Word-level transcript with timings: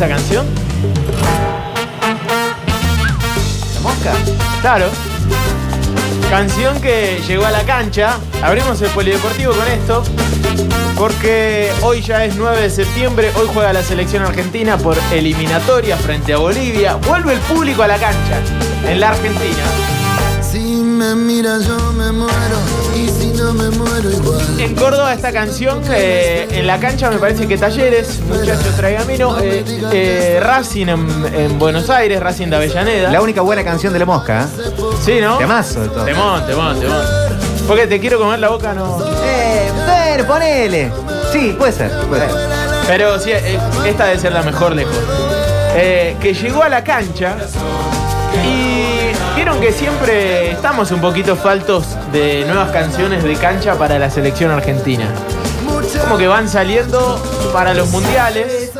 esta 0.00 0.14
canción? 0.14 0.46
¿La 3.74 3.80
mosca? 3.80 4.12
Claro. 4.62 4.86
Canción 6.30 6.80
que 6.80 7.20
llegó 7.28 7.44
a 7.44 7.50
la 7.50 7.64
cancha. 7.64 8.16
Abrimos 8.42 8.80
el 8.80 8.88
polideportivo 8.92 9.52
con 9.52 9.68
esto. 9.68 10.02
Porque 10.96 11.70
hoy 11.82 12.00
ya 12.00 12.24
es 12.24 12.36
9 12.36 12.62
de 12.62 12.70
septiembre. 12.70 13.30
Hoy 13.38 13.46
juega 13.52 13.74
la 13.74 13.82
selección 13.82 14.22
argentina 14.22 14.78
por 14.78 14.96
eliminatoria 15.12 15.98
frente 15.98 16.32
a 16.32 16.38
Bolivia. 16.38 16.94
Vuelve 16.94 17.34
el 17.34 17.40
público 17.40 17.82
a 17.82 17.88
la 17.88 17.98
cancha 17.98 18.40
en 18.88 19.00
la 19.00 19.10
Argentina. 19.10 19.64
Si 20.40 20.60
me 20.60 21.14
miras 21.14 21.66
yo 21.66 21.76
me 21.92 22.10
muero 22.10 22.58
y 22.96 23.06
si 23.06 23.26
no 23.36 23.52
me 23.52 23.68
muero 23.68 24.10
igual. 24.10 24.29
En 24.60 24.74
Córdoba 24.74 25.14
esta 25.14 25.32
canción, 25.32 25.82
eh, 25.90 26.46
en 26.50 26.66
la 26.66 26.78
cancha 26.78 27.08
me 27.10 27.16
parece 27.16 27.48
que 27.48 27.56
Talleres, 27.56 28.20
Muchachos 28.28 28.76
Traigamino, 28.76 29.38
eh, 29.40 29.64
eh, 29.90 30.38
Racing 30.42 30.86
en, 30.88 31.34
en 31.34 31.58
Buenos 31.58 31.88
Aires, 31.88 32.20
Racing 32.20 32.48
de 32.48 32.56
Avellaneda. 32.56 33.10
La 33.10 33.22
única 33.22 33.40
buena 33.40 33.64
canción 33.64 33.94
de 33.94 33.98
la 34.00 34.04
mosca, 34.04 34.42
¿eh? 34.42 34.70
Sí, 35.02 35.18
¿no? 35.18 35.38
Temazo 35.38 35.80
de 35.80 35.88
todo. 35.88 36.04
Temón, 36.04 36.46
temón, 36.46 36.78
temón. 36.78 37.02
Porque 37.66 37.86
te 37.86 37.98
quiero 37.98 38.18
comer 38.18 38.38
la 38.38 38.50
boca, 38.50 38.74
no. 38.74 38.98
Eh, 39.24 39.70
bueno, 39.86 40.28
ponele. 40.28 40.92
Sí, 41.32 41.56
puede 41.58 41.72
ser. 41.72 41.90
Puede 42.08 42.28
ser. 42.28 42.38
Pero 42.86 43.18
sí, 43.18 43.30
esta 43.86 44.04
debe 44.04 44.20
ser 44.20 44.32
la 44.32 44.42
mejor 44.42 44.76
lejos. 44.76 44.94
Que 45.74 46.36
llegó 46.38 46.62
a 46.62 46.68
la 46.68 46.84
cancha 46.84 47.36
y 48.44 48.99
vieron 49.40 49.58
que 49.58 49.72
siempre 49.72 50.50
estamos 50.50 50.90
un 50.90 51.00
poquito 51.00 51.34
faltos 51.34 51.96
de 52.12 52.44
nuevas 52.44 52.68
canciones 52.72 53.24
de 53.24 53.36
cancha 53.36 53.74
para 53.74 53.98
la 53.98 54.10
selección 54.10 54.50
argentina. 54.50 55.06
Como 56.02 56.18
que 56.18 56.26
van 56.26 56.46
saliendo 56.46 57.18
para 57.50 57.72
los 57.72 57.88
mundiales, 57.88 58.70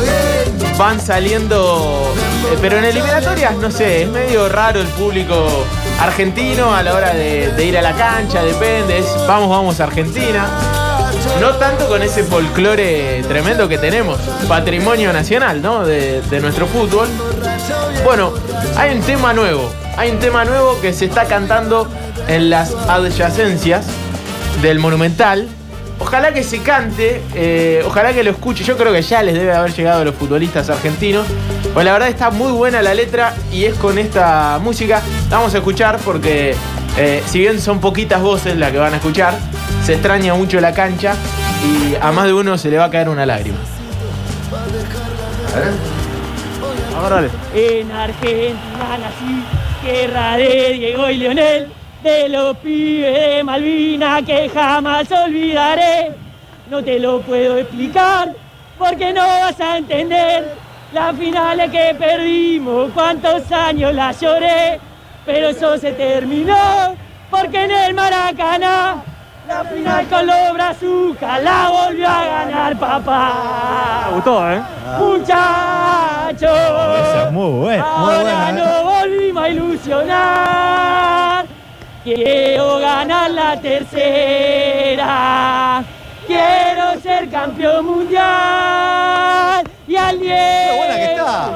bien. 0.00 0.76
van 0.76 1.00
saliendo, 1.00 2.12
eh, 2.52 2.58
pero 2.60 2.78
en 2.78 2.84
eliminatorias, 2.86 3.54
no 3.58 3.70
sé, 3.70 4.02
es 4.02 4.08
medio 4.08 4.48
raro 4.48 4.80
el 4.80 4.88
público 4.88 5.64
argentino 6.00 6.74
a 6.74 6.82
la 6.82 6.92
hora 6.92 7.14
de, 7.14 7.52
de 7.52 7.64
ir 7.64 7.78
a 7.78 7.82
la 7.82 7.92
cancha, 7.94 8.42
depende, 8.42 8.98
es 8.98 9.06
vamos, 9.28 9.50
vamos 9.50 9.78
Argentina. 9.78 10.48
No 11.40 11.50
tanto 11.56 11.86
con 11.88 12.02
ese 12.02 12.24
folclore 12.24 13.22
tremendo 13.28 13.68
que 13.68 13.78
tenemos, 13.78 14.18
patrimonio 14.48 15.12
nacional, 15.12 15.62
¿no? 15.62 15.84
De, 15.84 16.22
de 16.22 16.40
nuestro 16.40 16.66
fútbol. 16.66 17.08
Bueno, 18.04 18.32
hay 18.76 18.96
un 18.96 19.02
tema 19.02 19.32
nuevo, 19.32 19.70
hay 19.96 20.10
un 20.10 20.18
tema 20.18 20.44
nuevo 20.44 20.80
que 20.80 20.92
se 20.92 21.04
está 21.04 21.26
cantando 21.26 21.88
en 22.28 22.50
las 22.50 22.74
adyacencias 22.88 23.86
del 24.62 24.78
Monumental. 24.78 25.48
Ojalá 25.98 26.32
que 26.32 26.42
se 26.42 26.60
cante, 26.60 27.20
eh, 27.34 27.82
ojalá 27.86 28.12
que 28.12 28.24
lo 28.24 28.30
escuche. 28.30 28.64
Yo 28.64 28.76
creo 28.76 28.92
que 28.92 29.02
ya 29.02 29.22
les 29.22 29.34
debe 29.34 29.52
haber 29.52 29.72
llegado 29.74 30.00
a 30.00 30.04
los 30.04 30.14
futbolistas 30.14 30.70
argentinos. 30.70 31.26
Pues 31.74 31.84
la 31.84 31.92
verdad 31.92 32.08
está 32.08 32.30
muy 32.30 32.52
buena 32.52 32.80
la 32.82 32.94
letra 32.94 33.34
y 33.52 33.64
es 33.64 33.74
con 33.74 33.98
esta 33.98 34.58
música. 34.62 35.02
Vamos 35.28 35.54
a 35.54 35.58
escuchar 35.58 35.98
porque 36.04 36.54
eh, 36.96 37.22
si 37.26 37.38
bien 37.38 37.60
son 37.60 37.80
poquitas 37.80 38.22
voces 38.22 38.56
las 38.56 38.72
que 38.72 38.78
van 38.78 38.94
a 38.94 38.96
escuchar, 38.96 39.38
se 39.84 39.92
extraña 39.94 40.34
mucho 40.34 40.60
la 40.60 40.72
cancha 40.72 41.14
y 41.62 41.94
a 42.00 42.10
más 42.12 42.26
de 42.26 42.32
uno 42.32 42.56
se 42.56 42.70
le 42.70 42.78
va 42.78 42.86
a 42.86 42.90
caer 42.90 43.08
una 43.08 43.26
lágrima. 43.26 43.58
En 47.54 47.90
Argentina 47.92 48.98
nací, 48.98 49.42
guerra 49.82 50.36
de 50.36 50.72
Diego 50.74 51.08
y 51.08 51.16
Leonel, 51.16 51.72
de 52.02 52.28
los 52.28 52.58
pibes 52.58 53.14
de 53.14 53.42
Malvina 53.42 54.20
que 54.22 54.50
jamás 54.50 55.10
olvidaré. 55.10 56.12
No 56.68 56.84
te 56.84 56.98
lo 56.98 57.22
puedo 57.22 57.56
explicar 57.56 58.34
porque 58.78 59.14
no 59.14 59.26
vas 59.26 59.58
a 59.62 59.78
entender 59.78 60.54
las 60.92 61.16
finales 61.16 61.70
que 61.70 61.96
perdimos, 61.98 62.92
cuántos 62.92 63.50
años 63.50 63.94
las 63.94 64.20
lloré, 64.20 64.78
pero 65.24 65.48
eso 65.48 65.78
se 65.78 65.92
terminó 65.92 66.94
porque 67.30 67.64
en 67.64 67.70
el 67.70 67.94
Maracaná 67.94 69.02
la 69.48 69.64
final 69.64 70.06
con 70.06 70.26
los 70.26 70.52
brazucas 70.52 71.42
la 71.42 71.68
volvió 71.68 72.08
a 72.08 72.24
ganar 72.24 72.78
papá. 72.78 74.04
Me 74.08 74.14
gustó, 74.14 74.50
¿eh? 74.52 74.62
Muchachos. 74.98 76.50
Muy 77.32 77.60
bueno. 77.60 77.84
Ahora 77.84 78.52
no 78.52 78.84
volvimos 78.84 79.42
a 79.42 79.48
ilusionar. 79.48 81.46
Quiero 82.04 82.78
ganar 82.78 83.30
la 83.30 83.60
tercera. 83.60 85.04
Quiero 86.26 87.00
ser 87.02 87.28
campeón 87.28 87.86
mundial. 87.86 89.64
Y 89.86 89.96
al 89.96 90.20
Diego 90.20 90.76
buena 90.76 90.96
que 90.96 91.14
está. 91.14 91.50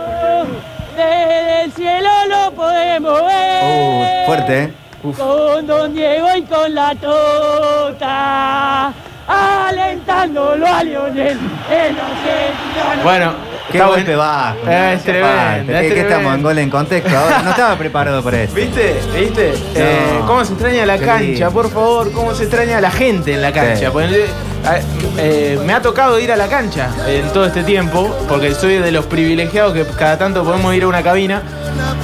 desde 0.97 1.63
el 1.63 1.73
cielo 1.73 2.11
lo 2.29 2.51
podemos 2.53 3.27
ver. 3.27 3.65
Uh, 3.65 4.27
fuerte, 4.27 4.65
¿eh? 4.65 4.73
Con 5.13 5.67
Don 5.67 5.93
Diego 5.93 6.29
y 6.35 6.43
con 6.45 6.75
la 6.75 6.95
Tota. 6.95 8.91
Alentándolo 9.27 10.67
a 10.67 10.83
Lionel 10.83 11.39
en 11.71 11.97
Argentina. 11.99 13.03
Bueno, 13.03 13.35
Qué 13.71 13.79
está 13.79 13.89
golpe 13.89 14.15
bajo. 14.15 14.57
Es 14.71 14.97
Hace 15.01 15.05
tremendo, 15.13 15.37
falta. 15.37 15.59
es 15.59 15.67
¿Qué, 15.67 15.73
qué 15.73 15.79
tremendo. 15.95 16.09
estamos 16.17 16.35
en 16.35 16.43
gol 16.43 16.59
en 16.59 16.71
contexto 16.71 17.19
ahora? 17.19 17.43
No 17.43 17.51
estaba 17.51 17.77
preparado 17.77 18.23
para 18.23 18.43
esto. 18.43 18.55
¿Viste? 18.55 18.97
¿Viste? 19.19 19.53
Eh, 19.75 20.21
¿Cómo 20.27 20.45
se 20.45 20.53
extraña 20.53 20.87
la 20.87 20.99
Qué 20.99 21.05
cancha? 21.07 21.25
lindo. 21.25 21.51
Por 21.51 21.71
favor, 21.71 22.13
¿cómo 22.13 22.35
se 22.35 22.43
extraña 22.45 22.81
la 22.81 22.91
gente 22.91 23.33
en 23.33 23.43
la 23.43 23.53
cancha? 23.53 23.91
Sí. 23.91 24.07
Eh, 24.67 24.83
eh, 25.19 25.59
me 25.65 25.73
ha 25.73 25.83
tocado 25.83 26.19
ir 26.19 26.31
a 26.33 26.37
la 26.37 26.47
cancha 26.49 26.89
en 27.07 27.27
todo 27.33 27.47
este 27.47 27.63
tiempo, 27.65 28.15
porque 28.29 28.55
soy 28.55 28.77
de 28.79 28.93
los 28.93 29.07
privilegiados 29.07 29.73
que 29.75 29.85
cada 29.99 30.19
tanto 30.19 30.45
podemos 30.45 30.75
ir 30.75 30.85
a 30.85 30.89
una 30.89 31.03
cabina. 31.03 31.43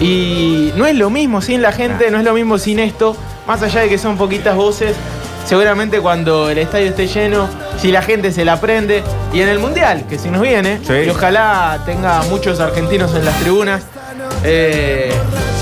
Y 0.01 0.73
no 0.77 0.87
es 0.87 0.95
lo 0.97 1.11
mismo 1.11 1.41
sin 1.43 1.63
la 1.63 1.73
gente, 1.73 2.11
no 2.11 2.19
es 2.19 2.25
lo 2.25 2.33
mismo 2.35 2.59
sin 2.59 2.79
esto. 2.79 3.17
Más 3.47 3.63
allá 3.63 3.81
de 3.83 3.89
que 3.89 3.99
son 3.99 4.17
poquitas 4.17 4.57
voces, 4.57 4.95
seguramente 5.47 6.01
cuando 6.01 6.49
el 6.51 6.59
estadio 6.59 6.89
esté 6.89 7.07
lleno, 7.07 7.49
si 7.81 7.91
la 7.93 8.03
gente 8.03 8.33
se 8.33 8.45
la 8.45 8.61
prende. 8.61 9.03
Y 9.33 9.41
en 9.41 9.49
el 9.49 9.59
Mundial, 9.59 10.05
que 10.09 10.19
si 10.19 10.29
nos 10.31 10.43
viene, 10.43 10.81
Sí. 10.87 10.93
y 11.07 11.11
ojalá 11.11 11.81
tenga 11.87 12.23
muchos 12.25 12.61
argentinos 12.61 13.15
en 13.15 13.25
las 13.25 13.37
tribunas. 13.41 13.83
Eh, 14.43 15.13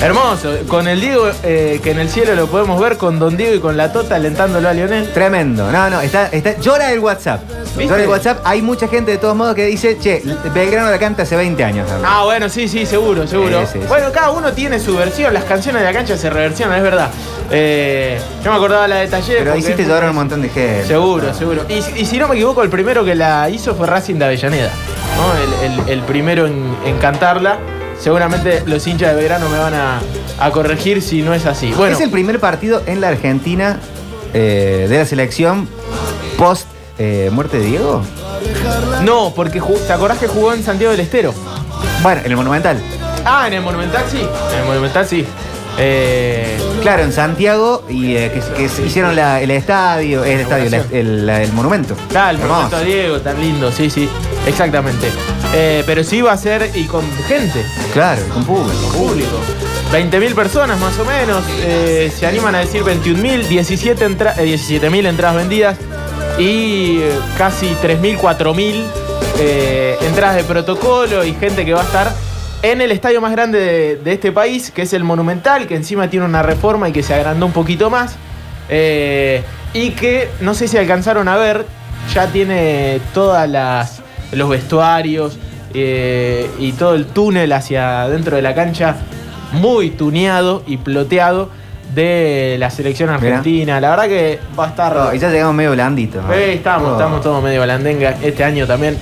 hermoso, 0.00 0.52
con 0.68 0.86
el 0.86 1.00
Diego, 1.00 1.28
eh, 1.42 1.80
que 1.82 1.90
en 1.90 1.98
el 1.98 2.08
cielo 2.08 2.34
lo 2.34 2.46
podemos 2.46 2.80
ver, 2.80 2.96
con 2.96 3.18
Don 3.18 3.36
Diego 3.36 3.54
y 3.56 3.58
con 3.60 3.76
la 3.76 3.92
Tota 3.92 4.14
alentándolo 4.16 4.68
a 4.68 4.72
Lionel. 4.72 5.12
Tremendo. 5.12 5.70
No, 5.72 5.90
no, 5.90 6.00
está, 6.00 6.28
está, 6.28 6.56
llora 6.60 6.92
el 6.92 7.00
WhatsApp. 7.00 7.40
¿Viste? 7.76 7.84
Llora 7.92 8.02
el 8.02 8.08
WhatsApp. 8.08 8.40
Hay 8.44 8.62
mucha 8.62 8.88
gente 8.88 9.10
de 9.12 9.18
todos 9.18 9.36
modos 9.36 9.54
que 9.54 9.66
dice, 9.66 9.98
che, 9.98 10.22
Belgrano 10.54 10.90
la 10.90 10.98
canta 10.98 11.22
hace 11.22 11.36
20 11.36 11.62
años. 11.64 11.88
Ah, 12.04 12.22
bueno, 12.24 12.48
sí, 12.48 12.68
sí, 12.68 12.86
seguro, 12.86 13.26
seguro. 13.26 13.60
Sí, 13.66 13.72
sí, 13.74 13.78
sí. 13.82 13.86
Bueno, 13.88 14.10
cada 14.12 14.30
uno 14.30 14.52
tiene 14.52 14.80
su 14.80 14.96
versión, 14.96 15.32
las 15.34 15.44
canciones 15.44 15.82
de 15.82 15.86
la 15.88 15.92
cancha 15.92 16.16
se 16.16 16.28
reversionan, 16.30 16.76
es 16.78 16.82
verdad. 16.82 17.10
Eh, 17.50 18.20
yo 18.44 18.50
me 18.50 18.56
acordaba 18.56 18.88
la 18.88 18.96
de 18.96 19.08
Talleres. 19.08 19.42
Pero 19.44 19.56
hiciste 19.56 19.84
llorar 19.84 20.04
a 20.04 20.10
un 20.10 20.16
montón 20.16 20.42
de 20.42 20.48
gente. 20.48 20.86
Seguro, 20.86 21.32
seguro. 21.34 21.64
Y, 21.68 22.00
y 22.00 22.04
si 22.06 22.18
no 22.18 22.28
me 22.28 22.34
equivoco, 22.34 22.62
el 22.62 22.68
primero 22.70 23.04
que 23.04 23.14
la 23.14 23.48
hizo 23.50 23.74
fue 23.74 23.86
Racing 23.86 24.16
de 24.16 24.24
Avellaneda. 24.26 24.70
¿no? 25.16 25.64
El, 25.64 25.72
el- 25.80 25.88
el 25.88 26.00
primero 26.02 26.46
en, 26.46 26.76
en 26.84 26.98
cantarla. 26.98 27.58
Seguramente 27.98 28.62
los 28.66 28.86
hinchas 28.86 29.10
de 29.10 29.16
Belgrano 29.16 29.48
me 29.48 29.58
van 29.58 29.74
a, 29.74 30.00
a 30.38 30.50
corregir 30.52 31.02
si 31.02 31.22
no 31.22 31.34
es 31.34 31.46
así. 31.46 31.72
Bueno, 31.72 31.96
Es 31.96 32.00
el 32.00 32.10
primer 32.10 32.38
partido 32.38 32.80
en 32.86 33.00
la 33.00 33.08
Argentina 33.08 33.80
eh, 34.34 34.86
de 34.88 34.98
la 34.98 35.04
selección 35.04 35.68
post 36.36 36.66
eh, 36.98 37.30
muerte 37.32 37.58
de 37.58 37.66
Diego. 37.66 38.02
no, 39.02 39.32
porque 39.34 39.60
¿te 39.86 39.92
acordás 39.92 40.18
que 40.18 40.26
jugó 40.28 40.52
en 40.52 40.62
Santiago 40.62 40.90
del 40.92 41.00
Estero? 41.00 41.32
Bueno, 42.02 42.20
en 42.24 42.30
el 42.30 42.36
Monumental. 42.36 42.80
Ah, 43.24 43.46
en 43.48 43.54
el 43.54 43.62
Monumental 43.62 44.04
sí. 44.10 44.20
En 44.52 44.58
el 44.60 44.66
Monumental 44.66 45.06
sí. 45.06 45.24
Eh, 45.78 46.58
Claro, 46.82 47.02
en 47.02 47.12
Santiago 47.12 47.84
y 47.88 48.14
eh, 48.16 48.30
que, 48.32 48.40
que 48.54 48.68
se 48.68 48.82
hicieron 48.86 49.14
la- 49.16 49.40
el 49.40 49.50
estadio, 49.50 50.24
el 50.24 50.40
estadio, 50.40 50.70
la- 50.70 50.84
el, 50.96 51.26
la- 51.26 51.42
el 51.42 51.52
monumento. 51.52 51.96
Claro, 52.08 52.30
el 52.30 52.36
Hermoso. 52.42 52.54
monumento 52.62 52.76
a 52.76 52.80
Diego, 52.80 53.20
tan 53.20 53.40
lindo, 53.40 53.72
sí, 53.72 53.90
sí, 53.90 54.08
exactamente. 54.46 55.08
Eh, 55.54 55.82
pero 55.86 56.04
sí 56.04 56.22
va 56.22 56.32
a 56.32 56.36
ser 56.36 56.70
y 56.74 56.84
con 56.84 57.02
gente, 57.26 57.64
Claro, 57.92 58.22
con 58.32 58.44
público. 58.44 58.88
público. 58.92 59.38
20.000 59.92 60.34
personas 60.34 60.78
más 60.78 60.96
o 60.98 61.04
menos, 61.04 61.42
eh, 61.62 62.12
se 62.16 62.26
animan 62.26 62.54
a 62.54 62.58
decir 62.60 62.82
21.000, 62.84 63.48
17 63.48 64.04
entra- 64.06 64.34
eh, 64.38 64.44
17.000 64.44 65.06
entradas 65.06 65.36
vendidas 65.36 65.76
y 66.38 66.98
eh, 67.00 67.18
casi 67.36 67.66
3.000, 67.82 68.18
4.000 68.18 68.84
eh, 69.40 69.96
entradas 70.02 70.36
de 70.36 70.44
protocolo 70.44 71.24
y 71.24 71.32
gente 71.34 71.64
que 71.64 71.74
va 71.74 71.80
a 71.80 71.84
estar 71.84 72.12
en 72.62 72.80
el 72.80 72.90
estadio 72.90 73.20
más 73.20 73.32
grande 73.32 74.00
de, 74.02 74.12
este 74.12 74.32
país, 74.32 74.70
que 74.70 74.82
es 74.82 74.92
el 74.92 75.04
Monumental, 75.04 75.66
que 75.66 75.76
encima 75.76 76.10
tiene 76.10 76.26
una 76.26 76.42
reforma 76.42 76.88
y 76.88 76.92
que 76.92 77.02
se 77.02 77.14
agrandó 77.14 77.46
un 77.46 77.52
poquito 77.52 77.90
más. 77.90 78.16
Eh, 78.68 79.42
y 79.72 79.90
que 79.90 80.28
no 80.40 80.54
sé 80.54 80.66
si 80.68 80.76
alcanzaron 80.76 81.28
a 81.28 81.36
ver, 81.36 81.66
ya 82.12 82.26
tiene 82.26 83.00
todas 83.14 83.48
las 83.48 84.02
los 84.32 84.48
vestuarios 84.48 85.38
eh, 85.74 86.50
y 86.58 86.72
todo 86.72 86.94
el 86.94 87.06
túnel 87.06 87.52
hacia 87.52 88.08
dentro 88.08 88.36
de 88.36 88.42
la 88.42 88.54
cancha 88.54 88.96
muy 89.52 89.90
tuneado 89.90 90.62
y 90.66 90.76
ploteado 90.76 91.50
de 91.94 92.56
la 92.58 92.70
selección 92.70 93.10
argentina. 93.10 93.80
La 93.80 93.90
verdad 93.90 94.08
que 94.08 94.38
va 94.58 94.66
a 94.66 94.68
estar. 94.68 95.14
Y 95.14 95.18
ya 95.18 95.30
llegamos 95.30 95.54
medio 95.54 95.72
blandito. 95.72 96.20
¿no? 96.22 96.32
Eh, 96.32 96.54
estamos, 96.54 96.90
Oh. 96.90 96.92
estamos 96.92 97.22
todos 97.22 97.42
medio 97.42 97.60
balandenga 97.60 98.16
este 98.22 98.44
año 98.44 98.66
también. 98.66 98.96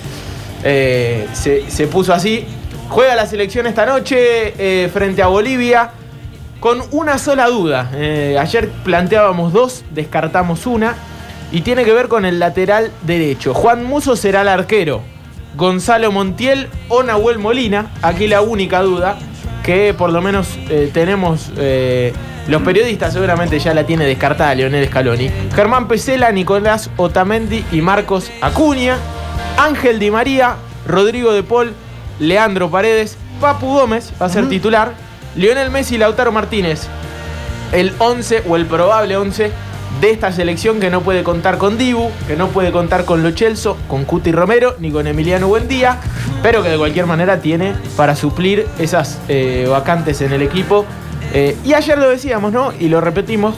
eh, 0.64 1.26
se, 1.32 1.70
se 1.70 1.86
puso 1.86 2.12
así. 2.14 2.44
Juega 2.88 3.14
la 3.14 3.26
selección 3.26 3.66
esta 3.66 3.84
noche 3.86 4.54
eh, 4.58 4.88
frente 4.92 5.20
a 5.22 5.26
Bolivia 5.26 5.90
con 6.60 6.82
una 6.92 7.18
sola 7.18 7.46
duda. 7.48 7.90
Ayer 8.40 8.68
planteábamos 8.84 9.52
dos, 9.52 9.84
descartamos 9.90 10.66
una. 10.66 10.94
Y 11.52 11.60
tiene 11.60 11.84
que 11.84 11.92
ver 11.92 12.08
con 12.08 12.24
el 12.24 12.38
lateral 12.40 12.90
derecho. 13.02 13.54
Juan 13.54 13.84
Muso 13.84 14.16
será 14.16 14.40
el 14.42 14.48
arquero. 14.48 15.02
Gonzalo 15.56 16.10
Montiel 16.12 16.68
o 16.88 17.02
Nahuel 17.02 17.38
Molina. 17.38 17.86
Aquí 18.02 18.26
la 18.26 18.40
única 18.40 18.82
duda 18.82 19.16
que 19.62 19.94
por 19.96 20.10
lo 20.10 20.20
menos 20.22 20.48
tenemos. 20.92 21.50
Los 22.48 22.62
periodistas 22.62 23.12
seguramente 23.12 23.58
ya 23.58 23.74
la 23.74 23.84
tiene 23.84 24.04
descartada 24.04 24.54
Leonel 24.54 24.86
Scaloni. 24.86 25.30
Germán 25.54 25.88
Pesela, 25.88 26.30
Nicolás 26.30 26.90
Otamendi 26.96 27.64
y 27.72 27.80
Marcos 27.80 28.30
Acuña. 28.40 28.98
Ángel 29.56 29.98
Di 29.98 30.10
María, 30.10 30.56
Rodrigo 30.86 31.32
de 31.32 31.42
Paul, 31.42 31.72
Leandro 32.20 32.70
Paredes, 32.70 33.16
Papu 33.40 33.66
Gómez 33.66 34.12
va 34.20 34.26
a 34.26 34.28
ser 34.28 34.48
titular. 34.48 34.92
Lionel 35.34 35.70
Messi 35.70 35.96
y 35.96 35.98
Lautaro 35.98 36.30
Martínez. 36.30 36.86
El 37.72 37.92
11 37.98 38.44
o 38.48 38.56
el 38.56 38.66
probable 38.66 39.16
11 39.16 39.50
de 40.00 40.10
esta 40.10 40.30
selección 40.30 40.78
que 40.78 40.90
no 40.90 41.00
puede 41.00 41.24
contar 41.24 41.58
con 41.58 41.78
Dibu, 41.78 42.10
que 42.26 42.36
no 42.36 42.48
puede 42.48 42.70
contar 42.70 43.04
con 43.04 43.22
Lo 43.22 43.32
Celso, 43.32 43.76
con 43.88 44.04
Cuti 44.04 44.30
Romero, 44.30 44.76
ni 44.78 44.90
con 44.90 45.06
Emiliano 45.06 45.48
Buendía, 45.48 45.98
pero 46.42 46.62
que 46.62 46.68
de 46.68 46.78
cualquier 46.78 47.06
manera 47.06 47.40
tiene 47.40 47.74
para 47.96 48.14
suplir 48.14 48.66
esas 48.78 49.18
eh, 49.28 49.66
vacantes 49.68 50.20
en 50.20 50.32
el 50.32 50.42
equipo. 50.42 50.84
Eh, 51.34 51.56
y 51.64 51.74
ayer 51.74 51.98
lo 51.98 52.08
decíamos, 52.08 52.52
¿no? 52.52 52.72
Y 52.78 52.88
lo 52.88 53.00
repetimos, 53.00 53.54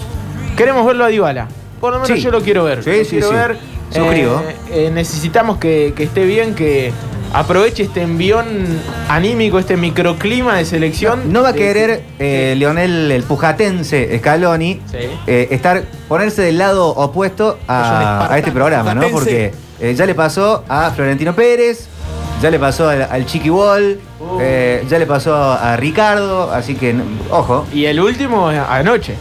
queremos 0.57 0.87
verlo 0.87 1.05
a 1.05 1.09
Dybala. 1.09 1.49
Por 1.81 1.93
lo 1.93 2.01
menos 2.01 2.17
Sí. 2.19 2.23
yo 2.25 2.31
lo 2.31 2.41
quiero 2.43 2.65
ver. 2.65 2.83
Sí, 2.83 2.91
Lo 2.91 3.05
sí, 3.05 3.11
quiero 3.11 3.29
sí. 3.29 3.35
ver. 3.35 3.57
Suscribo. 3.91 4.43
Eh, 4.47 4.87
eh, 4.87 4.91
necesitamos 4.93 5.59
que, 5.59 5.95
que 5.97 6.03
esté 6.05 6.27
bien, 6.27 6.55
que 6.55 6.93
aproveche 7.33 7.85
este 7.85 8.03
envión 8.03 8.47
anímico, 9.09 9.59
este 9.59 9.77
microclima 9.77 10.57
de 10.57 10.65
selección. 10.65 11.33
No 11.33 11.43
va 11.43 11.51
a 11.51 11.53
querer 11.55 12.03
eh, 12.19 12.55
Leonel, 12.57 13.11
el 13.11 13.23
pujatense 13.23 14.19
Scaloni, 14.19 14.81
Sí. 14.91 14.99
eh, 15.27 15.49
estar, 15.51 15.85
ponerse 16.09 16.43
del 16.43 16.59
lado 16.59 16.89
opuesto 16.89 17.59
a, 17.69 18.35
este 18.37 18.51
programa, 18.53 18.95
¿no? 18.95 19.09
Porque 19.09 19.53
eh, 19.81 19.95
ya 19.95 20.07
le 20.07 20.15
pasó 20.15 20.65
a 20.69 20.91
Florentino 20.91 21.35
Pérez, 21.35 21.89
ya 22.43 22.51
le 22.51 22.59
pasó 22.59 22.89
al, 22.89 23.03
al 23.03 23.27
Chiqui 23.27 23.51
Wall, 23.51 24.01
Uh. 24.21 24.39
eh, 24.41 24.85
ya 24.89 24.99
le 24.99 25.07
pasó 25.07 25.35
a 25.53 25.77
Ricardo, 25.77 26.51
así 26.53 26.75
que, 26.75 26.95
ojo, 27.31 27.67
Y 27.73 27.85
el 27.87 28.01
último 28.01 28.51
eh, 28.51 28.59
anoche, 28.69 29.15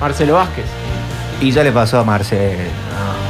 Marcelo 0.00 0.34
Vázquez. 0.34 0.64
y 1.40 1.50
ya 1.50 1.62
le 1.62 1.72
pasó 1.72 2.00
a 2.00 2.04
Marcel. 2.04 2.56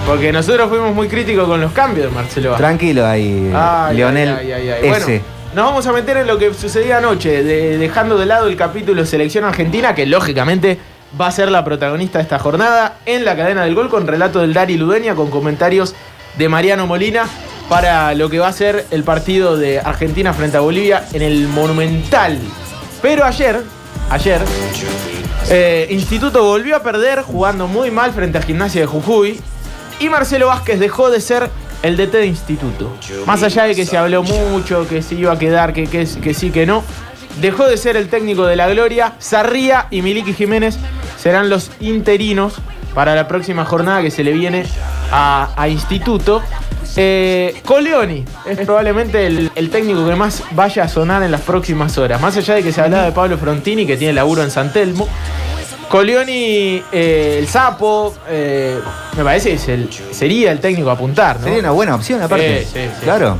Porque 0.06 0.32
nosotros 0.32 0.68
fuimos 0.68 0.94
muy 0.94 1.08
críticos 1.08 1.46
con 1.46 1.60
los 1.60 1.72
cambios 1.72 2.08
de 2.08 2.14
Marcelo 2.14 2.50
Vázquez. 2.50 2.66
Tranquilo 2.66 3.06
ahí, 3.06 3.52
Ay, 3.54 3.96
Leonel 3.96 4.28
ay. 4.30 4.68
S. 4.82 4.88
Bueno, 4.88 5.06
nos 5.54 5.64
vamos 5.66 5.86
a 5.86 5.92
meter 5.92 6.16
en 6.16 6.26
lo 6.26 6.38
que 6.38 6.52
sucedía 6.54 6.98
anoche, 6.98 7.42
de- 7.44 7.78
dejando 7.78 8.16
de 8.18 8.26
lado 8.26 8.48
el 8.48 8.56
capítulo 8.56 9.04
Selección 9.06 9.44
Argentina, 9.44 9.94
que 9.94 10.06
lógicamente 10.06 10.78
va 11.20 11.26
a 11.26 11.30
ser 11.30 11.50
la 11.50 11.62
protagonista 11.64 12.18
de 12.18 12.22
esta 12.24 12.38
jornada, 12.38 12.94
en 13.06 13.24
la 13.24 13.36
cadena 13.36 13.62
del 13.64 13.74
gol, 13.74 13.90
con 13.90 14.06
relato 14.06 14.40
del 14.40 14.54
Dari 14.54 14.76
Ludeña, 14.78 15.14
con 15.14 15.30
comentarios 15.30 15.94
de 16.38 16.48
Mariano 16.48 16.86
Molina, 16.86 17.26
para 17.72 18.14
lo 18.14 18.28
que 18.28 18.38
va 18.38 18.48
a 18.48 18.52
ser 18.52 18.84
el 18.90 19.02
partido 19.02 19.56
de 19.56 19.80
Argentina 19.80 20.34
frente 20.34 20.58
a 20.58 20.60
Bolivia 20.60 21.06
en 21.14 21.22
el 21.22 21.48
Monumental. 21.48 22.38
Pero 23.00 23.24
ayer, 23.24 23.62
ayer, 24.10 24.42
eh, 25.48 25.86
Instituto 25.88 26.44
volvió 26.44 26.76
a 26.76 26.82
perder 26.82 27.22
jugando 27.22 27.68
muy 27.68 27.90
mal 27.90 28.12
frente 28.12 28.36
a 28.36 28.42
Gimnasia 28.42 28.82
de 28.82 28.86
Jujuy 28.86 29.40
y 30.00 30.10
Marcelo 30.10 30.48
Vázquez 30.48 30.80
dejó 30.80 31.08
de 31.08 31.22
ser 31.22 31.48
el 31.82 31.96
DT 31.96 32.12
de 32.12 32.26
Instituto. 32.26 32.94
Más 33.24 33.42
allá 33.42 33.64
de 33.64 33.74
que 33.74 33.86
se 33.86 33.96
habló 33.96 34.22
mucho, 34.22 34.86
que 34.86 35.00
se 35.00 35.14
iba 35.14 35.32
a 35.32 35.38
quedar, 35.38 35.72
que, 35.72 35.86
que, 35.86 36.06
que 36.06 36.34
sí, 36.34 36.50
que 36.50 36.66
no, 36.66 36.84
dejó 37.40 37.66
de 37.66 37.78
ser 37.78 37.96
el 37.96 38.10
técnico 38.10 38.44
de 38.44 38.56
la 38.56 38.68
Gloria. 38.68 39.14
Sarría 39.18 39.86
y 39.90 40.02
Miliki 40.02 40.34
Jiménez 40.34 40.76
serán 41.16 41.48
los 41.48 41.70
interinos 41.80 42.52
para 42.94 43.14
la 43.14 43.26
próxima 43.28 43.64
jornada 43.64 44.02
que 44.02 44.10
se 44.10 44.24
le 44.24 44.32
viene 44.32 44.66
a, 45.10 45.54
a 45.56 45.68
Instituto. 45.68 46.42
Eh, 46.96 47.60
Coleoni 47.64 48.24
es 48.46 48.58
probablemente 48.66 49.26
el, 49.26 49.50
el 49.54 49.70
técnico 49.70 50.06
que 50.06 50.14
más 50.14 50.42
vaya 50.52 50.84
a 50.84 50.88
sonar 50.88 51.22
en 51.22 51.30
las 51.30 51.40
próximas 51.40 51.96
horas. 51.98 52.20
Más 52.20 52.36
allá 52.36 52.54
de 52.54 52.62
que 52.62 52.72
se 52.72 52.80
hablaba 52.80 53.04
de 53.04 53.12
Pablo 53.12 53.38
Frontini, 53.38 53.86
que 53.86 53.96
tiene 53.96 54.12
laburo 54.12 54.42
en 54.42 54.50
San 54.50 54.72
Telmo. 54.72 55.08
Coleoni, 55.88 56.82
eh, 56.90 57.36
el 57.38 57.46
sapo, 57.48 58.14
eh, 58.28 58.78
me 59.16 59.22
parece 59.24 59.50
que 59.50 59.54
es 59.56 59.68
el- 59.68 59.88
sería 60.10 60.50
el 60.52 60.58
técnico 60.60 60.88
a 60.90 60.94
apuntar, 60.94 61.38
¿no? 61.38 61.44
Sería 61.44 61.60
una 61.60 61.70
buena 61.72 61.94
opción, 61.94 62.22
aparte. 62.22 62.64
Sí, 62.64 62.70
sí, 62.72 62.80
sí. 62.98 63.04
Claro. 63.04 63.38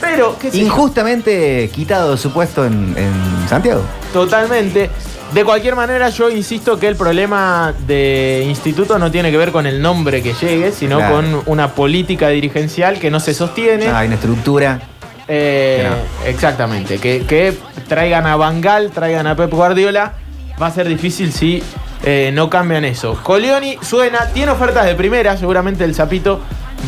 Pero, 0.00 0.36
qué 0.36 0.50
Injustamente 0.58 1.70
quitado 1.72 2.16
su 2.16 2.32
puesto 2.32 2.64
en, 2.66 2.92
en 2.96 3.48
Santiago. 3.48 3.82
totalmente. 4.12 4.90
De 5.34 5.44
cualquier 5.44 5.76
manera, 5.76 6.10
yo 6.10 6.28
insisto 6.28 6.78
que 6.78 6.88
el 6.88 6.96
problema 6.96 7.72
de 7.86 8.44
instituto 8.46 8.98
no 8.98 9.10
tiene 9.10 9.30
que 9.30 9.38
ver 9.38 9.50
con 9.50 9.66
el 9.66 9.80
nombre 9.80 10.22
que 10.22 10.34
llegue, 10.34 10.72
sino 10.72 10.98
Claro. 10.98 11.14
con 11.16 11.42
una 11.46 11.68
política 11.74 12.28
dirigencial 12.28 12.98
que 12.98 13.10
no 13.10 13.18
se 13.18 13.32
sostiene. 13.32 13.88
Ah, 13.88 14.00
hay 14.00 14.08
una 14.08 14.16
estructura. 14.16 14.80
Eh, 15.28 15.88
Que 16.24 16.30
Exactamente. 16.30 16.98
Que, 16.98 17.24
que 17.26 17.56
traigan 17.88 18.26
a 18.26 18.36
Bangal, 18.36 18.90
traigan 18.90 19.26
a 19.26 19.34
Pep 19.34 19.50
Guardiola. 19.50 20.12
Va 20.60 20.66
a 20.66 20.70
ser 20.70 20.86
difícil 20.86 21.32
si 21.32 21.62
eh, 22.04 22.30
no 22.34 22.50
cambian 22.50 22.84
eso. 22.84 23.18
Coleoni 23.22 23.78
suena, 23.80 24.26
tiene 24.34 24.52
ofertas 24.52 24.84
de 24.84 24.94
primera. 24.94 25.38
Seguramente 25.38 25.84
el 25.84 25.94
Zapito 25.94 26.40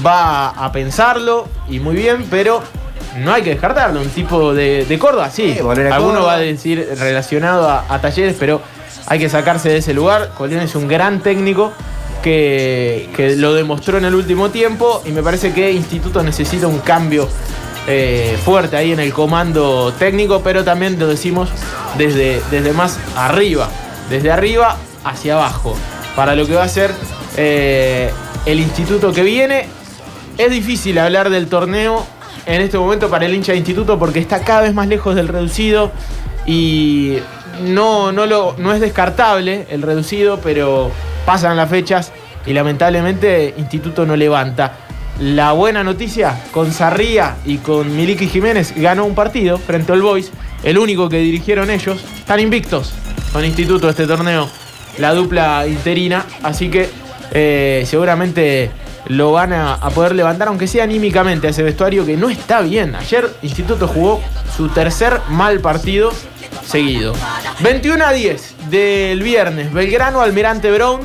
va 0.04 0.50
a 0.50 0.70
pensarlo 0.70 1.48
y 1.70 1.80
muy 1.80 1.94
bien, 1.96 2.26
pero 2.30 2.62
no 3.18 3.32
hay 3.32 3.42
que 3.42 3.50
descartarlo. 3.50 4.00
Un 4.00 4.10
tipo 4.10 4.54
de, 4.54 4.84
de 4.84 4.98
Córdoba, 4.98 5.30
sí. 5.30 5.56
Alguno 5.58 5.90
Córdoba. 5.90 6.26
va 6.26 6.34
a 6.34 6.38
decir 6.38 6.88
relacionado 6.98 7.68
a, 7.68 7.84
a 7.88 8.00
talleres, 8.00 8.36
pero 8.38 8.60
hay 9.06 9.18
que 9.18 9.28
sacarse 9.28 9.68
de 9.68 9.78
ese 9.78 9.94
lugar. 9.94 10.32
Coleoni 10.36 10.64
es 10.64 10.74
un 10.74 10.88
gran 10.88 11.20
técnico. 11.20 11.72
Que, 12.22 13.10
que 13.14 13.36
lo 13.36 13.52
demostró 13.52 13.98
en 13.98 14.06
el 14.06 14.14
último 14.14 14.48
tiempo 14.48 15.02
y 15.04 15.10
me 15.10 15.22
parece 15.22 15.52
que 15.52 15.70
Instituto 15.72 16.22
necesita 16.22 16.66
un 16.66 16.78
cambio 16.78 17.28
eh, 17.86 18.38
fuerte 18.42 18.78
ahí 18.78 18.92
en 18.92 19.00
el 19.00 19.12
comando 19.12 19.92
técnico, 19.98 20.40
pero 20.42 20.64
también 20.64 20.98
lo 20.98 21.06
decimos 21.06 21.50
desde, 21.98 22.40
desde 22.50 22.72
más 22.72 22.98
arriba, 23.14 23.68
desde 24.08 24.30
arriba 24.32 24.78
hacia 25.04 25.34
abajo, 25.34 25.76
para 26.16 26.34
lo 26.34 26.46
que 26.46 26.54
va 26.54 26.62
a 26.62 26.68
ser 26.68 26.92
eh, 27.36 28.10
el 28.46 28.58
instituto 28.58 29.12
que 29.12 29.22
viene. 29.22 29.66
Es 30.38 30.50
difícil 30.50 30.98
hablar 30.98 31.28
del 31.28 31.48
torneo 31.48 32.06
en 32.46 32.60
este 32.60 32.78
momento 32.78 33.08
para 33.08 33.26
el 33.26 33.34
hincha 33.34 33.52
de 33.52 33.58
instituto 33.58 33.98
porque 33.98 34.18
está 34.18 34.40
cada 34.40 34.62
vez 34.62 34.74
más 34.74 34.88
lejos 34.88 35.14
del 35.14 35.28
reducido 35.28 35.92
y 36.46 37.18
no, 37.62 38.12
no, 38.12 38.26
lo, 38.26 38.54
no 38.58 38.72
es 38.72 38.80
descartable 38.80 39.66
el 39.70 39.82
reducido, 39.82 40.40
pero 40.42 40.90
pasan 41.24 41.56
las 41.56 41.70
fechas 41.70 42.12
y 42.46 42.52
lamentablemente 42.52 43.54
Instituto 43.56 44.04
no 44.04 44.16
levanta. 44.16 44.72
La 45.20 45.52
buena 45.52 45.84
noticia, 45.84 46.42
con 46.50 46.72
Sarría 46.72 47.36
y 47.44 47.58
con 47.58 47.96
Miliki 47.96 48.26
Jiménez 48.26 48.74
ganó 48.76 49.04
un 49.04 49.14
partido 49.14 49.58
frente 49.58 49.92
al 49.92 50.02
Boys, 50.02 50.32
el 50.64 50.76
único 50.76 51.08
que 51.08 51.18
dirigieron 51.18 51.70
ellos. 51.70 52.04
Están 52.18 52.40
invictos 52.40 52.92
con 53.32 53.44
Instituto 53.44 53.88
este 53.88 54.06
torneo, 54.06 54.48
la 54.98 55.14
dupla 55.14 55.66
interina, 55.68 56.26
así 56.42 56.68
que 56.68 56.90
eh, 57.30 57.84
seguramente 57.86 58.70
lo 59.06 59.32
van 59.32 59.52
a, 59.52 59.78
poder 59.90 60.14
levantar, 60.14 60.48
aunque 60.48 60.66
sea 60.66 60.84
anímicamente, 60.84 61.46
a 61.46 61.50
ese 61.50 61.62
vestuario 61.62 62.06
que 62.06 62.16
no 62.16 62.30
está 62.30 62.60
bien. 62.60 62.94
Ayer 62.94 63.30
Instituto 63.42 63.86
jugó 63.86 64.20
su 64.56 64.68
tercer 64.68 65.20
mal 65.28 65.60
partido 65.60 66.12
seguido. 66.66 67.14
21 67.60 68.04
a 68.04 68.12
10 68.12 68.54
del 68.70 69.22
viernes, 69.22 69.72
Belgrano 69.72 70.20
Almirante 70.20 70.70
Brown, 70.70 71.00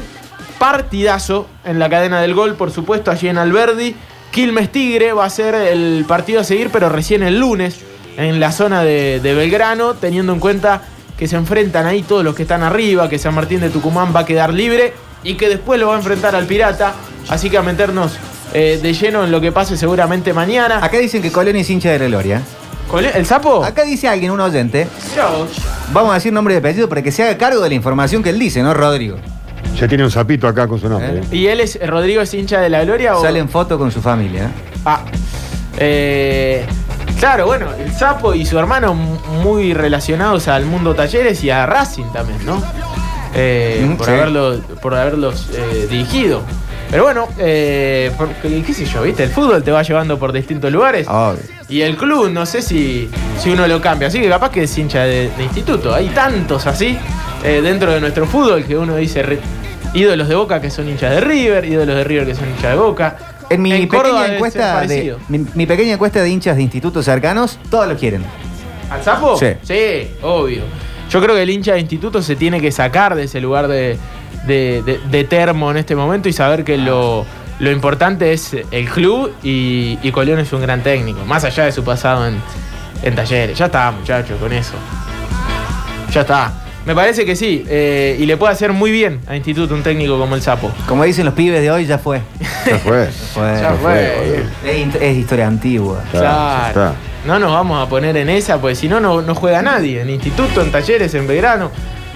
partidazo 0.57 1.47
en 1.63 1.79
la 1.79 1.89
cadena 1.89 2.21
del 2.21 2.33
gol, 2.33 2.55
por 2.55 2.71
supuesto, 2.71 3.11
allí 3.11 3.27
en 3.27 3.37
Alberdi. 3.37 3.95
Quilmes 4.31 4.71
Tigre 4.71 5.13
va 5.13 5.25
a 5.25 5.29
ser 5.29 5.55
el 5.55 6.05
partido 6.07 6.41
a 6.41 6.43
seguir, 6.43 6.69
pero 6.71 6.89
recién 6.89 7.23
el 7.23 7.39
lunes 7.39 7.81
en 8.17 8.39
la 8.39 8.51
zona 8.51 8.83
de, 8.83 9.19
de 9.21 9.33
Belgrano, 9.33 9.95
teniendo 9.95 10.33
en 10.33 10.39
cuenta 10.39 10.83
que 11.17 11.27
se 11.27 11.35
enfrentan 11.35 11.85
ahí 11.85 12.03
todos 12.03 12.23
los 12.23 12.35
que 12.35 12.43
están 12.43 12.63
arriba, 12.63 13.09
que 13.09 13.19
San 13.19 13.35
Martín 13.35 13.59
de 13.59 13.69
Tucumán 13.69 14.13
va 14.15 14.21
a 14.21 14.25
quedar 14.25 14.53
libre 14.53 14.93
y 15.23 15.35
que 15.35 15.49
después 15.49 15.79
lo 15.79 15.87
va 15.87 15.95
a 15.95 15.97
enfrentar 15.97 16.35
al 16.35 16.45
Pirata. 16.45 16.93
Así 17.29 17.49
que 17.49 17.57
a 17.57 17.61
meternos 17.61 18.17
eh, 18.53 18.79
de 18.81 18.93
lleno 18.93 19.23
en 19.23 19.31
lo 19.31 19.39
que 19.39 19.51
pase 19.51 19.77
seguramente 19.77 20.33
mañana. 20.33 20.83
Acá 20.83 20.97
dicen 20.97 21.21
que 21.21 21.31
Colón 21.31 21.55
es 21.55 21.69
hincha 21.69 21.91
de 21.91 21.99
la 21.99 22.07
Gloria. 22.07 22.41
¿El 23.13 23.25
sapo? 23.25 23.63
Acá 23.63 23.83
dice 23.83 24.07
alguien, 24.07 24.31
un 24.31 24.39
oyente. 24.39 24.87
Vamos 25.93 26.11
a 26.11 26.15
decir 26.15 26.33
nombre 26.33 26.55
y 26.55 26.57
apellido 26.57 26.89
para 26.89 27.03
que 27.03 27.11
se 27.11 27.23
haga 27.23 27.37
cargo 27.37 27.61
de 27.61 27.69
la 27.69 27.75
información 27.75 28.23
que 28.23 28.31
él 28.31 28.39
dice, 28.39 28.63
¿no, 28.63 28.73
Rodrigo? 28.73 29.17
Ya 29.79 29.87
tiene 29.87 30.03
un 30.03 30.11
sapito 30.11 30.47
acá 30.47 30.67
con 30.67 30.79
su 30.79 30.89
nombre. 30.89 31.19
¿Eh? 31.19 31.23
¿eh? 31.31 31.35
¿Y 31.35 31.47
él 31.47 31.59
es 31.61 31.79
Rodrigo 31.87 32.21
es 32.21 32.33
hincha 32.33 32.59
de 32.59 32.69
la 32.69 32.83
Gloria 32.83 33.15
o.? 33.15 33.21
Sale 33.21 33.39
en 33.39 33.47
foto 33.47 33.77
con 33.77 33.91
su 33.91 34.01
familia. 34.01 34.45
¿eh? 34.45 34.81
Ah. 34.85 35.01
Eh, 35.77 36.65
claro, 37.19 37.45
bueno, 37.45 37.67
el 37.77 37.91
sapo 37.93 38.33
y 38.33 38.45
su 38.45 38.57
hermano 38.57 38.93
muy 38.95 39.73
relacionados 39.73 40.47
al 40.47 40.65
mundo 40.65 40.95
talleres 40.95 41.43
y 41.43 41.51
a 41.51 41.65
Racing 41.67 42.11
también, 42.11 42.43
¿no? 42.45 42.61
Eh, 43.35 43.85
Mm, 43.87 43.95
por, 43.95 44.09
haberlo, 44.09 44.59
por 44.81 44.95
haberlos 44.95 45.47
eh, 45.53 45.87
dirigido. 45.89 46.41
Pero 46.91 47.03
bueno, 47.03 47.27
eh, 47.37 48.11
porque, 48.17 48.63
qué 48.63 48.73
sé 48.73 48.85
yo, 48.85 49.03
¿viste? 49.03 49.23
El 49.23 49.29
fútbol 49.29 49.61
te 49.63 49.71
va 49.71 49.83
llevando 49.83 50.17
por 50.17 50.31
distintos 50.33 50.71
lugares. 50.71 51.07
Obvio. 51.07 51.39
Y 51.69 51.81
el 51.81 51.95
club, 51.95 52.31
no 52.31 52.45
sé 52.47 52.63
si, 52.63 53.09
si 53.39 53.51
uno 53.51 53.67
lo 53.67 53.79
cambia. 53.79 54.07
Así 54.07 54.19
que 54.19 54.27
capaz 54.27 54.49
que 54.49 54.63
es 54.63 54.75
hincha 54.77 55.03
de, 55.03 55.29
de 55.37 55.43
instituto. 55.43 55.93
Hay 55.93 56.07
tantos 56.09 56.65
así 56.65 56.97
eh, 57.43 57.61
dentro 57.61 57.91
de 57.93 58.01
nuestro 58.01 58.25
fútbol 58.25 58.63
que 58.65 58.75
uno 58.75 58.95
dice 58.95 59.21
re- 59.21 59.39
ídolos 59.93 60.27
de 60.27 60.35
Boca 60.35 60.59
que 60.59 60.71
son 60.71 60.89
hinchas 60.89 61.11
de 61.11 61.21
River, 61.21 61.65
ídolos 61.65 61.95
de 61.95 62.03
River 62.03 62.25
que 62.25 62.35
son 62.35 62.49
hinchas 62.49 62.71
de 62.71 62.77
Boca. 62.77 63.17
En 63.51 63.61
mi 63.61 63.85
pequeña 63.85 64.33
encuesta 64.33 64.81
de, 64.81 65.15
mi, 65.27 65.45
mi 65.55 65.65
pequeña 65.67 65.93
encuesta 65.93 66.21
de 66.23 66.29
hinchas 66.29 66.55
de 66.55 66.63
institutos 66.63 67.05
cercanos, 67.05 67.59
todos 67.69 67.87
lo 67.87 67.95
quieren. 67.95 68.23
¿Al 68.89 69.03
Sapo? 69.03 69.37
Sí. 69.37 69.47
Sí, 69.61 70.11
obvio. 70.23 70.63
Yo 71.11 71.21
creo 71.21 71.35
que 71.35 71.41
el 71.43 71.49
hincha 71.51 71.73
de 71.73 71.79
instituto 71.79 72.21
se 72.23 72.35
tiene 72.35 72.61
que 72.61 72.71
sacar 72.71 73.15
de 73.15 73.23
ese 73.23 73.41
lugar 73.41 73.67
de, 73.67 73.97
de- 74.45 74.81
de- 74.83 74.99
de 75.09 75.23
termo 75.23 75.71
en 75.71 75.77
este 75.77 75.95
momento 75.95 76.29
y 76.29 76.33
saber 76.33 76.63
que 76.63 76.77
lo, 76.77 77.25
lo 77.59 77.71
importante 77.71 78.31
es 78.33 78.55
el 78.71 78.89
club 78.89 79.31
y, 79.43 79.97
y 80.01 80.11
Colión 80.11 80.39
es 80.39 80.51
un 80.53 80.61
gran 80.61 80.81
técnico, 80.83 81.25
más 81.25 81.43
allá 81.43 81.65
de 81.65 81.71
su 81.71 81.83
pasado 81.83 82.27
en, 82.27 82.35
en 83.03 83.15
talleres. 83.15 83.57
Ya 83.57 83.65
está, 83.65 83.91
muchachos, 83.91 84.39
con 84.39 84.51
eso. 84.53 84.73
Ya 86.13 86.21
está. 86.21 86.53
Me 86.85 86.95
parece 86.95 87.23
que 87.25 87.35
sí, 87.35 87.65
eh, 87.67 88.17
y 88.19 88.25
le 88.25 88.35
puede 88.37 88.53
hacer 88.53 88.71
muy 88.73 88.89
bien 88.89 89.19
a 89.27 89.35
Instituto 89.35 89.75
un 89.75 89.83
técnico 89.83 90.17
como 90.17 90.33
el 90.33 90.41
Sapo. 90.41 90.71
Como 90.87 91.03
dicen 91.03 91.25
los 91.25 91.33
pibes 91.35 91.61
de 91.61 91.69
hoy, 91.69 91.85
ya 91.85 91.99
fue. 91.99 92.21
Ya 92.65 92.77
fue. 92.79 93.05
Fue- 93.33 93.59
Ya 93.61 93.73
fue. 93.73 94.43
Es, 94.65 95.17
historia 95.17 95.45
antigua. 95.47 96.01
Claro, 96.09 96.25
ya 96.25 96.71
Claro. 96.73 96.89
está. 96.89 96.93
No 97.27 97.37
nos 97.37 97.51
vamos 97.51 97.85
a 97.85 97.89
poner 97.89 98.15
en 98.17 98.29
esa, 98.29 98.59
porque 98.59 98.75
si 98.75 98.87
no, 98.87 98.99
no 99.01 99.21
no 99.21 99.35
juega 99.35 99.61
nadie. 99.61 100.01
En 100.01 100.09
instituto, 100.09 100.61
en 100.61 100.71
talleres, 100.71 101.13
en 101.13 101.27
Belgrano. 101.27 101.69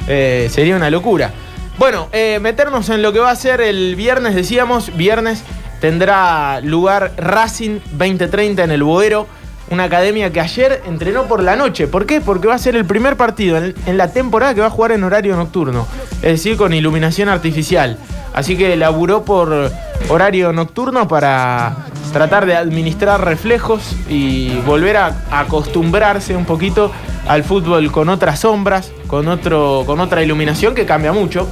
Eh, 0.07 0.47
sería 0.49 0.75
una 0.75 0.89
locura. 0.89 1.29
Bueno, 1.77 2.07
eh, 2.11 2.39
meternos 2.39 2.89
en 2.89 3.01
lo 3.01 3.11
que 3.13 3.19
va 3.19 3.31
a 3.31 3.35
ser 3.35 3.59
el 3.59 3.95
viernes, 3.95 4.35
decíamos. 4.35 4.95
Viernes 4.95 5.43
tendrá 5.81 6.61
lugar 6.61 7.13
Racing 7.17 7.79
2030 7.93 8.63
en 8.63 8.71
el 8.71 8.83
Boero. 8.83 9.27
Una 9.69 9.85
academia 9.85 10.31
que 10.31 10.39
ayer 10.39 10.83
entrenó 10.85 11.23
por 11.23 11.41
la 11.41 11.55
noche. 11.55 11.87
¿Por 11.87 12.05
qué? 12.05 12.21
Porque 12.21 12.47
va 12.47 12.55
a 12.55 12.59
ser 12.59 12.75
el 12.75 12.85
primer 12.85 13.17
partido 13.17 13.57
en, 13.57 13.73
en 13.87 13.97
la 13.97 14.11
temporada 14.11 14.53
que 14.53 14.61
va 14.61 14.67
a 14.67 14.69
jugar 14.69 14.91
en 14.91 15.03
horario 15.03 15.35
nocturno. 15.35 15.87
Es 16.17 16.33
decir, 16.33 16.57
con 16.57 16.73
iluminación 16.73 17.27
artificial. 17.27 17.97
Así 18.33 18.55
que 18.55 18.75
laburó 18.75 19.23
por 19.23 19.71
horario 20.09 20.53
nocturno 20.53 21.07
para 21.07 21.85
tratar 22.11 22.45
de 22.45 22.55
administrar 22.55 23.23
reflejos 23.23 23.95
y 24.09 24.57
volver 24.61 24.97
a 24.97 25.15
acostumbrarse 25.31 26.35
un 26.35 26.45
poquito 26.45 26.91
al 27.27 27.43
fútbol 27.43 27.91
con 27.91 28.09
otras 28.09 28.41
sombras, 28.41 28.91
con, 29.13 29.27
otro, 29.27 29.83
con 29.85 29.99
otra 29.99 30.23
iluminación 30.23 30.73
que 30.73 30.87
cambia 30.87 31.13
mucho. 31.13 31.47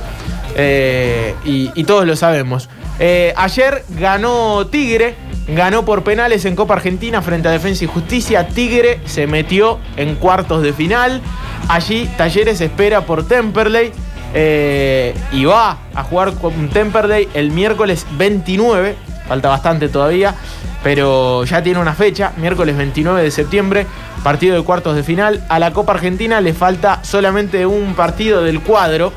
Eh, 0.55 1.35
y, 1.45 1.83
todos 1.83 2.07
lo 2.07 2.15
sabemos. 2.15 2.69
Eh, 2.97 3.35
ayer 3.37 3.85
ganó 3.99 4.65
Tigre, 4.65 5.13
ganó 5.47 5.85
por 5.85 6.03
penales 6.03 6.45
en 6.45 6.55
Copa 6.55 6.73
Argentina 6.73 7.21
frente 7.21 7.49
a 7.49 7.51
Defensa 7.51 7.83
y 7.83 7.87
Justicia. 7.87 8.47
Tigre 8.47 8.99
se 9.05 9.27
metió 9.27 9.77
en 9.95 10.15
cuartos 10.15 10.63
de 10.63 10.73
final. 10.73 11.21
Allí 11.67 12.09
Talleres 12.17 12.61
espera 12.61 13.05
por 13.05 13.27
Temperley. 13.27 13.91
eh, 14.33 15.13
y 15.31 15.45
va 15.45 15.77
a 15.93 16.03
jugar 16.03 16.33
con 16.33 16.67
Temperley 16.69 17.29
el 17.35 17.51
miércoles 17.51 18.07
29. 18.17 18.95
Falta 19.31 19.47
bastante 19.47 19.87
todavía. 19.87 20.35
Pero 20.83 21.45
ya 21.45 21.63
tiene 21.63 21.79
una 21.79 21.93
fecha, 21.93 22.33
miércoles 22.35 22.75
29 22.75 23.23
de 23.23 23.31
septiembre, 23.31 23.87
partido 24.25 24.57
de 24.57 24.61
cuartos 24.61 24.93
de 24.93 25.03
final. 25.03 25.41
A 25.47 25.57
la 25.57 25.71
Copa 25.71 25.93
Argentina 25.93 26.41
le 26.41 26.53
falta 26.53 27.01
solamente 27.01 27.65
un 27.65 27.93
partido 27.93 28.43
del 28.43 28.59
cuadro 28.59 29.13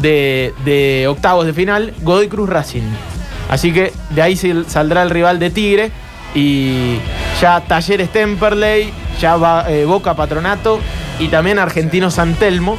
de, 0.00 0.54
de 0.64 1.08
octavos 1.08 1.46
de 1.46 1.52
final, 1.52 1.94
Godoy 2.02 2.28
Cruz 2.28 2.48
Racing. 2.48 2.84
Así 3.50 3.72
que 3.72 3.92
de 4.10 4.22
ahí 4.22 4.36
saldrá 4.68 5.02
el 5.02 5.10
rival 5.10 5.40
de 5.40 5.50
Tigre 5.50 5.90
y 6.32 7.00
ya 7.40 7.60
Talleres 7.62 8.12
Temperley, 8.12 8.92
ya 9.20 9.36
va 9.36 9.68
eh, 9.68 9.84
Boca 9.84 10.14
Patronato 10.14 10.78
y 11.18 11.26
también 11.26 11.58
Argentino 11.58 12.12
San 12.12 12.34
Telmo 12.34 12.76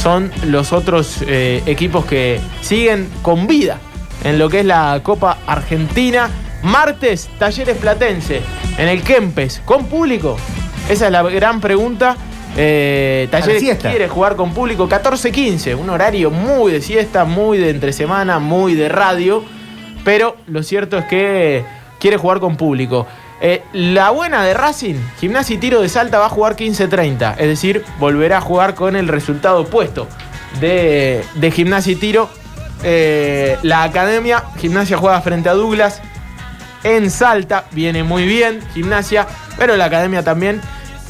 son 0.00 0.30
los 0.46 0.72
otros 0.72 1.24
eh, 1.26 1.60
equipos 1.66 2.04
que 2.04 2.40
siguen 2.60 3.08
con 3.20 3.48
vida 3.48 3.80
en 4.24 4.38
lo 4.38 4.48
que 4.48 4.60
es 4.60 4.66
la 4.66 5.00
Copa 5.02 5.38
Argentina. 5.46 6.30
Martes, 6.62 7.28
Talleres 7.38 7.76
Platense 7.78 8.42
en 8.78 8.88
el 8.88 9.02
Kempes, 9.02 9.62
con 9.64 9.86
público. 9.86 10.36
Esa 10.88 11.06
es 11.06 11.12
la 11.12 11.22
gran 11.22 11.60
pregunta. 11.60 12.16
Eh, 12.56 13.28
Talleres 13.30 13.78
quiere 13.78 14.08
jugar 14.08 14.36
con 14.36 14.52
público 14.52 14.88
14-15, 14.88 15.76
un 15.76 15.88
horario 15.90 16.30
muy 16.30 16.72
de 16.72 16.82
siesta, 16.82 17.24
muy 17.24 17.58
de 17.58 17.70
entre 17.70 17.92
semana, 17.92 18.38
muy 18.38 18.74
de 18.74 18.88
radio, 18.88 19.44
pero 20.04 20.36
lo 20.46 20.62
cierto 20.62 20.98
es 20.98 21.04
que 21.04 21.64
quiere 22.00 22.16
jugar 22.16 22.40
con 22.40 22.56
público. 22.56 23.06
Eh, 23.40 23.62
la 23.72 24.10
buena 24.10 24.44
de 24.44 24.52
Racing, 24.52 24.96
Gimnasia 25.18 25.56
y 25.56 25.58
Tiro 25.58 25.80
de 25.80 25.88
Salta 25.88 26.18
va 26.18 26.26
a 26.26 26.28
jugar 26.28 26.56
15-30, 26.56 27.36
es 27.38 27.46
decir, 27.46 27.84
volverá 27.98 28.38
a 28.38 28.40
jugar 28.40 28.74
con 28.74 28.96
el 28.96 29.08
resultado 29.08 29.60
opuesto 29.60 30.08
de, 30.60 31.24
de 31.36 31.50
Gimnasia 31.50 31.92
y 31.92 31.96
Tiro. 31.96 32.28
Eh, 32.82 33.58
la 33.62 33.82
academia, 33.82 34.44
Gimnasia 34.58 34.96
juega 34.96 35.20
frente 35.20 35.48
a 35.48 35.54
Douglas 35.54 36.00
en 36.82 37.10
Salta, 37.10 37.64
viene 37.72 38.02
muy 38.02 38.24
bien 38.24 38.60
Gimnasia, 38.72 39.26
pero 39.58 39.76
la 39.76 39.86
academia 39.86 40.22
también 40.22 40.60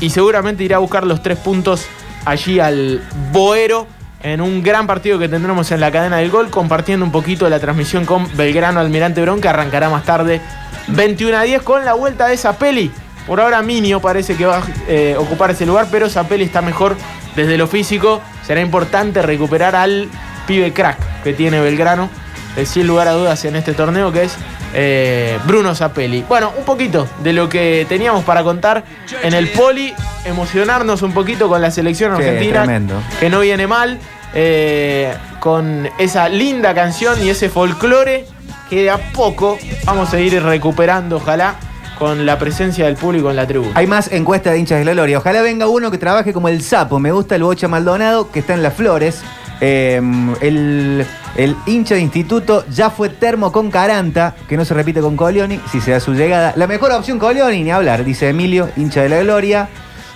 y 0.00 0.10
seguramente 0.10 0.64
irá 0.64 0.76
a 0.76 0.80
buscar 0.80 1.04
los 1.04 1.22
tres 1.22 1.38
puntos 1.38 1.86
allí 2.24 2.58
al 2.58 3.02
Boero 3.32 3.86
en 4.22 4.40
un 4.40 4.62
gran 4.62 4.86
partido 4.86 5.18
que 5.18 5.28
tendremos 5.28 5.70
en 5.70 5.80
la 5.80 5.90
cadena 5.90 6.18
del 6.18 6.30
gol, 6.30 6.50
compartiendo 6.50 7.06
un 7.06 7.12
poquito 7.12 7.48
la 7.48 7.60
transmisión 7.60 8.04
con 8.04 8.28
Belgrano 8.36 8.80
Almirante 8.80 9.22
Brón, 9.22 9.40
que 9.40 9.48
arrancará 9.48 9.88
más 9.88 10.04
tarde 10.04 10.40
21 10.88 11.36
a 11.36 11.42
10 11.42 11.62
con 11.62 11.84
la 11.84 11.94
vuelta 11.94 12.26
de 12.26 12.36
Zapelli. 12.36 12.90
Por 13.26 13.40
ahora 13.40 13.62
Minio 13.62 14.00
parece 14.00 14.36
que 14.36 14.44
va 14.44 14.58
a 14.58 14.62
eh, 14.88 15.14
ocupar 15.16 15.50
ese 15.50 15.64
lugar, 15.64 15.86
pero 15.90 16.10
Zapelli 16.10 16.44
está 16.44 16.60
mejor 16.62 16.96
desde 17.36 17.56
lo 17.56 17.66
físico. 17.66 18.20
Será 18.44 18.60
importante 18.60 19.22
recuperar 19.22 19.76
al 19.76 20.08
pibe 20.46 20.72
crack 20.72 21.09
que 21.22 21.32
tiene 21.32 21.60
Belgrano, 21.60 22.08
eh, 22.56 22.66
sin 22.66 22.86
lugar 22.86 23.08
a 23.08 23.12
dudas 23.12 23.44
en 23.44 23.56
este 23.56 23.74
torneo, 23.74 24.12
que 24.12 24.24
es 24.24 24.36
eh, 24.74 25.38
Bruno 25.46 25.74
Zapelli. 25.74 26.24
Bueno, 26.28 26.52
un 26.56 26.64
poquito 26.64 27.08
de 27.22 27.32
lo 27.32 27.48
que 27.48 27.86
teníamos 27.88 28.24
para 28.24 28.42
contar 28.42 28.84
en 29.22 29.34
el 29.34 29.48
poli, 29.48 29.94
emocionarnos 30.24 31.02
un 31.02 31.12
poquito 31.12 31.48
con 31.48 31.60
la 31.60 31.70
selección 31.70 32.12
argentina, 32.12 32.62
tremendo. 32.64 32.94
que 33.18 33.28
no 33.30 33.40
viene 33.40 33.66
mal, 33.66 33.98
eh, 34.34 35.12
con 35.40 35.88
esa 35.98 36.28
linda 36.28 36.74
canción 36.74 37.22
y 37.24 37.30
ese 37.30 37.48
folclore 37.48 38.26
que 38.68 38.82
de 38.82 38.90
a 38.90 38.98
poco 39.12 39.58
vamos 39.84 40.12
a 40.14 40.20
ir 40.20 40.40
recuperando, 40.40 41.16
ojalá, 41.16 41.56
con 41.98 42.24
la 42.24 42.38
presencia 42.38 42.86
del 42.86 42.94
público 42.94 43.28
en 43.30 43.36
la 43.36 43.46
tribuna. 43.46 43.72
Hay 43.74 43.86
más 43.86 44.10
encuestas 44.12 44.52
de 44.52 44.60
hinchas 44.60 44.78
de 44.78 44.84
la 44.84 44.92
gloria. 44.92 45.18
Ojalá 45.18 45.42
venga 45.42 45.66
uno 45.66 45.90
que 45.90 45.98
trabaje 45.98 46.32
como 46.32 46.48
el 46.48 46.62
sapo. 46.62 47.00
Me 47.00 47.10
gusta 47.10 47.34
el 47.34 47.42
Bocha 47.42 47.68
Maldonado, 47.68 48.30
que 48.30 48.38
está 48.38 48.54
en 48.54 48.62
las 48.62 48.74
flores. 48.74 49.22
Eh, 49.60 50.00
el, 50.40 51.06
el 51.36 51.56
hincha 51.66 51.94
de 51.94 52.00
instituto 52.00 52.64
ya 52.70 52.90
fue 52.90 53.08
termo 53.08 53.52
con 53.52 53.70
Caranta, 53.70 54.34
que 54.48 54.56
no 54.56 54.64
se 54.64 54.74
repite 54.74 55.00
con 55.00 55.16
Colioni, 55.16 55.60
si 55.70 55.80
se 55.80 55.90
da 55.92 56.00
su 56.00 56.14
llegada. 56.14 56.52
La 56.56 56.66
mejor 56.66 56.92
opción 56.92 57.18
Colioni, 57.18 57.62
ni 57.62 57.70
hablar, 57.70 58.04
dice 58.04 58.28
Emilio, 58.28 58.70
hincha 58.76 59.02
de 59.02 59.08
la 59.10 59.20
gloria. 59.20 59.68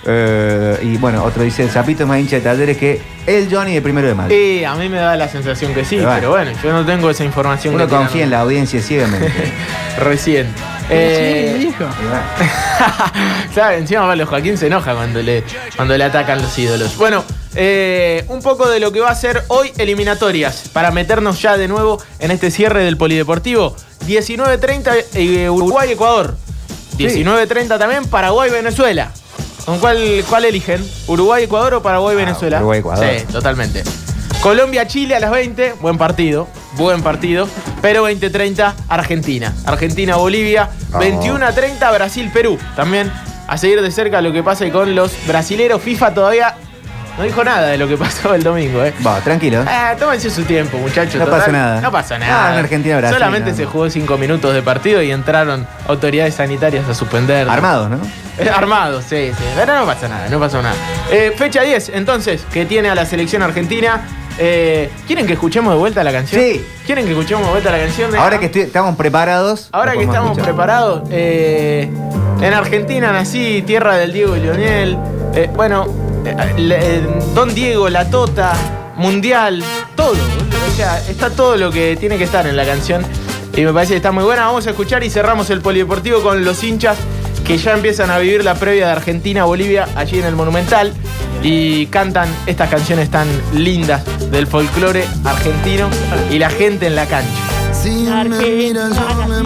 Eh, 0.07 0.79
y 0.83 0.97
bueno, 0.97 1.23
otro 1.23 1.43
dice, 1.43 1.63
el 1.63 1.71
sapito 1.71 2.03
es 2.03 2.09
más 2.09 2.19
hincha 2.19 2.35
de 2.35 2.41
talleres 2.43 2.77
que 2.77 3.01
el 3.25 3.47
Johnny 3.51 3.73
de 3.73 3.81
primero 3.81 4.07
de 4.07 4.13
mayo. 4.13 4.35
Y 4.35 4.63
a 4.63 4.75
mí 4.75 4.87
me 4.87 4.97
da 4.97 5.15
la 5.15 5.27
sensación 5.27 5.73
que 5.73 5.83
sí, 5.83 5.97
Pero 5.97 6.05
bueno. 6.05 6.15
pero 6.19 6.29
bueno, 6.31 6.51
yo 6.63 6.73
no 6.73 6.85
tengo 6.85 7.09
esa 7.09 7.23
información. 7.23 7.73
Uno 7.73 7.85
tiran 7.85 8.03
confía 8.03 8.23
en 8.23 8.29
la 8.29 8.41
audiencia 8.41 8.81
ciegamente. 8.81 9.31
Recién. 9.99 10.47
Eh, 10.89 11.57
Sí, 11.59 11.67
hijo. 11.67 11.85
Claro, 13.53 13.75
encima 13.77 14.01
Pablo 14.01 14.27
Joaquín 14.27 14.57
se 14.57 14.67
enoja 14.67 14.93
cuando 14.93 15.21
le, 15.21 15.43
cuando 15.75 15.97
le 15.97 16.03
atacan 16.03 16.41
los 16.41 16.57
ídolos. 16.59 16.95
Bueno, 16.97 17.23
eh, 17.55 18.23
un 18.27 18.41
poco 18.41 18.69
de 18.69 18.79
lo 18.79 18.91
que 18.91 18.99
va 18.99 19.09
a 19.09 19.15
ser 19.15 19.43
hoy 19.47 19.71
eliminatorias, 19.77 20.69
para 20.71 20.91
meternos 20.91 21.41
ya 21.41 21.57
de 21.57 21.67
nuevo 21.67 21.99
en 22.19 22.29
este 22.29 22.51
cierre 22.51 22.83
del 22.83 22.97
Polideportivo. 22.97 23.75
19.30 24.07 25.05
eh, 25.15 25.49
Uruguay-Ecuador. 25.49 26.35
19.30 26.99 27.79
también 27.79 28.05
Paraguay-Venezuela. 28.05 29.11
¿Con 29.65 29.79
cuál, 29.79 30.23
cuál 30.29 30.45
eligen? 30.45 30.87
¿Uruguay-Ecuador 31.07 31.75
o 31.75 31.81
Paraguay-Venezuela? 31.81 32.57
Uruguay-Ecuador. 32.57 33.05
Sí, 33.05 33.25
totalmente. 33.31 33.83
Colombia-Chile 34.41 35.15
a 35.15 35.19
las 35.19 35.31
20, 35.31 35.73
buen 35.81 35.97
partido, 35.97 36.47
buen 36.77 37.01
partido. 37.01 37.47
Pero 37.81 38.07
20-30 38.07 38.73
Argentina. 38.89 39.53
Argentina-Bolivia. 39.65 40.69
Oh. 40.93 40.99
21-30 40.99 41.93
Brasil-Perú. 41.93 42.59
También 42.75 43.11
a 43.47 43.57
seguir 43.57 43.81
de 43.81 43.91
cerca 43.91 44.21
lo 44.21 44.31
que 44.31 44.43
pasa 44.43 44.69
con 44.71 44.93
los 44.93 45.11
brasileros. 45.27 45.81
FIFA 45.81 46.13
todavía 46.13 46.55
no 47.17 47.23
dijo 47.23 47.43
nada 47.43 47.67
de 47.67 47.77
lo 47.77 47.87
que 47.87 47.97
pasó 47.97 48.33
el 48.33 48.43
domingo, 48.43 48.83
¿eh? 48.83 48.93
Va, 49.05 49.19
tranquilo. 49.21 49.63
Ah, 49.67 49.95
tómense 49.97 50.29
su 50.29 50.43
tiempo, 50.43 50.77
muchachos. 50.77 51.15
No 51.15 51.25
pasa 51.27 51.51
nada. 51.51 51.81
No 51.81 51.91
pasa 51.91 52.15
Ah, 52.15 52.19
nada. 52.19 52.53
en 52.53 52.59
Argentina, 52.59 52.97
Brasil, 52.97 53.17
Solamente 53.17 53.53
se 53.53 53.65
jugó 53.65 53.89
5 53.89 54.17
minutos 54.17 54.53
de 54.53 54.61
partido 54.61 55.01
y 55.01 55.11
entraron 55.11 55.67
autoridades 55.87 56.35
sanitarias 56.35 56.87
a 56.89 56.93
suspender. 56.93 57.49
Armados, 57.49 57.89
¿no? 57.89 57.99
Eh, 58.37 58.49
Armado, 58.49 59.01
sí, 59.01 59.31
sí. 59.37 59.43
Pero 59.55 59.75
no 59.79 59.85
pasa 59.85 60.07
nada, 60.09 60.27
no 60.29 60.39
pasó 60.39 60.61
nada. 60.61 60.75
Eh, 61.11 61.33
fecha 61.37 61.61
10, 61.61 61.89
entonces, 61.93 62.45
que 62.51 62.65
tiene 62.65 62.89
a 62.89 62.95
la 62.95 63.05
selección 63.05 63.41
argentina. 63.41 64.01
Eh, 64.37 64.89
¿Quieren 65.07 65.25
que 65.25 65.31
escuchemos 65.33 65.71
de 65.73 65.79
vuelta 65.79 66.03
la 66.03 66.11
canción? 66.11 66.41
Sí. 66.41 66.65
¿Quieren 66.85 67.05
que 67.05 67.11
escuchemos 67.11 67.45
de 67.45 67.51
vuelta 67.51 67.71
la 67.71 67.77
canción? 67.79 68.11
de- 68.11 68.17
Ahora 68.17 68.37
que 68.37 68.47
estoy- 68.47 68.63
estamos 68.63 68.97
preparados. 68.97 69.69
Ahora 69.71 69.93
que 69.93 70.01
estamos 70.03 70.31
escuchar. 70.31 70.45
preparados, 70.45 71.03
eh, 71.09 71.89
En 72.41 72.53
Argentina 72.53 73.13
nací, 73.13 73.61
tierra 73.65 73.95
del 73.95 74.11
Diego 74.11 74.35
y 74.35 74.41
Leonel. 74.41 74.97
Bueno, 75.55 75.87
Don 77.33 77.53
Diego, 77.53 77.89
La 77.89 78.09
Tota, 78.09 78.53
Mundial, 78.97 79.63
todo. 79.95 80.13
O 80.13 80.75
sea, 80.75 80.99
está 81.07 81.29
todo 81.29 81.57
lo 81.57 81.71
que 81.71 81.95
tiene 81.97 82.17
que 82.17 82.23
estar 82.23 82.47
en 82.47 82.55
la 82.55 82.65
canción. 82.65 83.05
Y 83.55 83.61
me 83.61 83.71
parece 83.71 83.93
que 83.93 83.97
está 83.97 84.11
muy 84.11 84.23
buena. 84.23 84.45
Vamos 84.45 84.67
a 84.67 84.71
escuchar 84.71 85.03
y 85.03 85.09
cerramos 85.09 85.49
el 85.49 85.61
polideportivo 85.61 86.21
con 86.21 86.43
los 86.43 86.63
hinchas 86.63 86.97
que 87.45 87.57
ya 87.57 87.73
empiezan 87.73 88.09
a 88.09 88.17
vivir 88.17 88.43
la 88.43 88.55
previa 88.55 88.87
de 88.87 88.91
Argentina-Bolivia 88.93 89.87
allí 89.95 90.19
en 90.19 90.25
el 90.25 90.35
Monumental. 90.35 90.93
Y 91.43 91.85
cantan 91.87 92.27
estas 92.47 92.69
canciones 92.69 93.11
tan 93.11 93.27
lindas 93.53 94.03
del 94.31 94.47
folclore 94.47 95.05
argentino 95.23 95.89
y 96.31 96.39
la 96.39 96.49
gente 96.49 96.87
en 96.87 96.95
la 96.95 97.05
cancha. 97.05 97.29
Si 97.71 97.89
me 97.89 98.23
miras 98.23 98.95
yo 98.95 99.27
me 99.27 99.37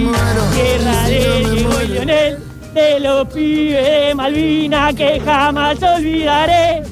si 1.58 1.64
muero 1.66 2.49
Leonel, 2.74 2.74
de 2.74 3.00
los 3.00 3.28
pibes 3.28 3.86
de 3.86 4.16
Malvina 4.16 4.94
que 4.94 5.20
jamás 5.20 5.82
olvidaré. 5.82 6.84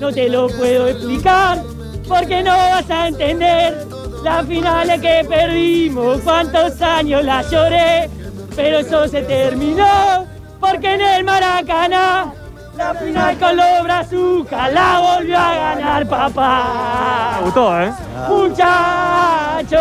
No 0.00 0.12
te 0.12 0.28
lo 0.28 0.48
puedo 0.48 0.88
explicar 0.88 1.62
porque 2.06 2.42
no 2.42 2.56
vas 2.56 2.88
a 2.90 3.08
entender 3.08 3.86
las 4.22 4.46
finales 4.46 5.00
que 5.00 5.24
perdimos, 5.28 6.20
cuántos 6.20 6.80
años 6.82 7.24
las 7.24 7.50
lloré, 7.50 8.08
pero 8.56 8.78
eso 8.78 9.08
se 9.08 9.22
terminó 9.22 10.26
porque 10.60 10.94
en 10.94 11.00
el 11.00 11.24
Maracaná 11.24 12.32
la 12.76 12.94
final 12.94 13.36
con 13.38 13.56
los 13.56 13.82
brazucas 13.82 14.72
la 14.72 15.00
volvió 15.00 15.36
a 15.36 15.54
ganar 15.54 16.06
papá. 16.06 17.34
Me 17.38 17.44
gustó, 17.44 17.82
¿eh? 17.82 17.92
Muchachos. 18.28 19.80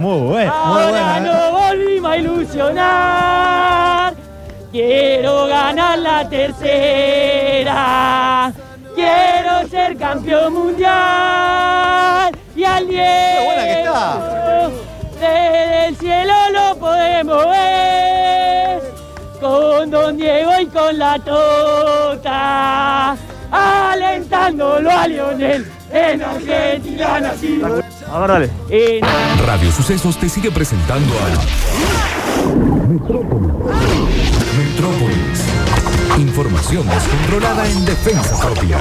muy 0.00 0.20
buena. 0.28 0.50
Ahora 0.50 0.88
buena, 0.88 1.18
¿eh? 1.18 1.20
no 1.20 1.52
volvimos 1.52 2.10
a 2.10 2.16
ilusionar. 2.16 4.15
Quiero 4.76 5.46
ganar 5.46 5.98
la 6.00 6.28
tercera. 6.28 7.72
Quiero 8.94 9.66
ser 9.70 9.96
campeón 9.96 10.52
mundial. 10.52 12.30
Y 12.54 12.62
al 12.62 12.86
Diego 12.86 13.44
buena 13.46 13.62
que 13.62 13.80
está. 13.80 14.68
desde 15.18 15.86
el 15.88 15.96
cielo 15.96 16.34
lo 16.52 16.76
podemos 16.76 17.46
ver. 17.46 18.82
Con 19.40 19.90
Don 19.90 20.14
Diego 20.18 20.50
y 20.60 20.66
con 20.66 20.98
la 20.98 21.18
Tota. 21.20 23.16
Alentándolo 23.50 24.90
a 24.90 25.08
Lionel 25.08 25.72
en 25.90 26.22
Argentina 26.22 27.20
nacido. 27.20 27.82
A 28.12 28.18
ver, 28.18 28.28
dale. 28.28 28.50
En 28.68 29.00
Radio 29.46 29.72
Sucesos 29.72 30.18
te 30.18 30.28
sigue 30.28 30.50
presentando 30.50 31.14
a 31.14 31.28
Metrópolis. 34.76 35.40
Información 36.18 36.86
descontrolada 36.86 37.66
en 37.66 37.86
defensa 37.86 38.38
propia. 38.38 38.78